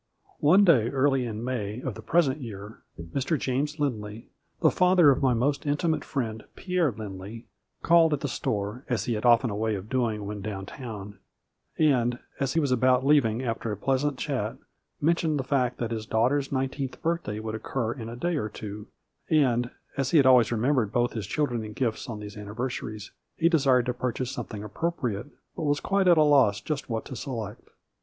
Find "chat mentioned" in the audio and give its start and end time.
14.17-15.37